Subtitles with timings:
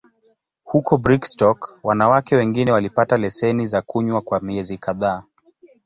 [0.63, 5.23] Huko Brigstock, wanawake wengine walipata leseni za kunywa kwa miezi kadhaa.